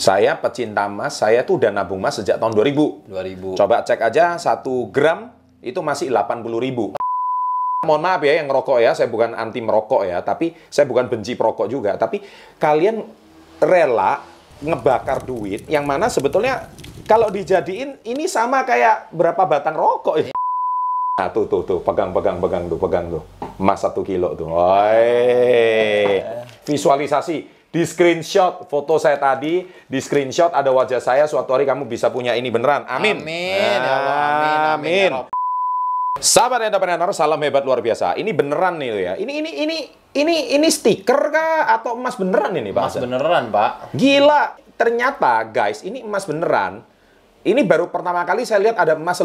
Saya 0.00 0.32
pecinta 0.40 0.88
emas, 0.88 1.20
saya 1.20 1.44
tuh 1.44 1.60
udah 1.60 1.68
nabung 1.68 2.00
emas 2.00 2.16
sejak 2.16 2.40
tahun 2.40 2.56
2000. 2.56 3.04
2000. 3.04 3.60
Coba 3.60 3.84
cek 3.84 4.00
aja 4.00 4.40
1 4.40 4.64
gram 4.88 5.28
itu 5.60 5.76
masih 5.84 6.08
80 6.08 6.40
ribu. 6.56 6.96
Mohon 7.84 8.00
maaf 8.08 8.24
ya 8.24 8.40
yang 8.40 8.48
ngerokok 8.48 8.80
ya, 8.80 8.96
saya 8.96 9.12
bukan 9.12 9.36
anti 9.36 9.60
merokok 9.60 10.08
ya, 10.08 10.24
tapi 10.24 10.56
saya 10.72 10.88
bukan 10.88 11.04
benci 11.12 11.36
perokok 11.36 11.68
juga. 11.68 12.00
Tapi 12.00 12.16
kalian 12.56 13.04
rela 13.60 14.24
ngebakar 14.64 15.20
duit 15.28 15.68
yang 15.68 15.84
mana 15.84 16.08
sebetulnya 16.08 16.72
kalau 17.04 17.28
dijadiin 17.28 18.00
ini 18.08 18.24
sama 18.24 18.64
kayak 18.64 19.12
berapa 19.12 19.44
batang 19.44 19.76
rokok 19.76 20.16
ya. 20.16 20.32
Nah 21.20 21.28
tuh 21.28 21.44
tuh 21.44 21.60
tuh 21.68 21.84
pegang 21.84 22.16
pegang 22.16 22.40
pegang 22.40 22.72
tuh 22.72 22.80
pegang 22.80 23.04
tuh 23.20 23.20
emas 23.60 23.84
satu 23.84 24.00
kilo 24.00 24.32
tuh. 24.32 24.48
Oi. 24.48 26.24
Visualisasi 26.64 27.59
di 27.70 27.86
screenshot 27.86 28.66
foto 28.66 28.98
saya 28.98 29.14
tadi 29.14 29.62
di 29.86 29.98
screenshot 30.02 30.50
ada 30.50 30.74
wajah 30.74 30.98
saya 30.98 31.30
suatu 31.30 31.54
hari 31.54 31.62
kamu 31.62 31.86
bisa 31.86 32.10
punya 32.10 32.34
ini 32.34 32.50
beneran. 32.50 32.82
Amin. 32.90 33.22
Amin. 33.22 33.78
Ya 33.78 33.94
Allah, 33.94 34.18
amin. 34.18 34.50
Amin. 34.50 34.58
Amin. 34.74 35.10
Ya 35.10 35.14
Rob. 35.14 35.26
Sahabat 36.20 36.66
entrepreneur, 36.66 37.08
salam 37.14 37.40
hebat 37.40 37.64
luar 37.64 37.80
biasa. 37.80 38.18
Ini 38.18 38.34
beneran 38.34 38.76
nih 38.76 38.88
ya. 38.92 39.14
Ini 39.16 39.32
ini 39.40 39.50
ini 39.62 39.78
ini 40.18 40.36
ini 40.58 40.68
stiker 40.68 41.30
kah 41.30 41.70
atau 41.80 41.94
emas 41.96 42.18
beneran 42.18 42.50
ini, 42.58 42.74
Pak? 42.74 42.82
Mas 42.82 42.92
Hasan? 42.98 43.02
beneran, 43.06 43.44
Pak. 43.48 43.94
Gila, 43.94 44.58
ternyata 44.74 45.46
guys, 45.46 45.86
ini 45.86 46.02
emas 46.02 46.26
beneran. 46.26 46.82
Ini 47.40 47.64
baru 47.64 47.88
pertama 47.88 48.20
kali 48.28 48.44
saya 48.44 48.60
lihat 48.68 48.76
ada 48.76 48.98
emas 48.98 49.22